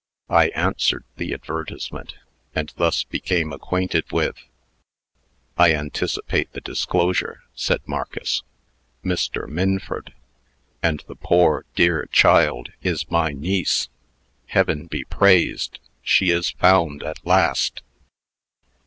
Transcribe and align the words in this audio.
I 0.31 0.47
answered 0.55 1.03
the 1.17 1.31
advertisement, 1.31 2.15
and 2.55 2.73
thus 2.75 3.03
became 3.03 3.53
acquainted 3.53 4.11
with" 4.11 4.35
"I 5.59 5.75
anticipate 5.75 6.51
the 6.53 6.59
disclosure," 6.61 7.43
said 7.53 7.81
Marcus. 7.85 8.41
"Mr. 9.05 9.47
Minford! 9.47 10.15
And 10.81 11.03
the 11.07 11.13
poor, 11.13 11.65
dear 11.75 12.07
child 12.11 12.71
is 12.81 13.11
my 13.11 13.31
niece. 13.33 13.89
Heaven 14.47 14.87
be 14.87 15.03
praised, 15.03 15.77
she 16.01 16.31
is 16.31 16.49
found 16.49 17.03
at 17.03 17.23
last!" 17.23 17.83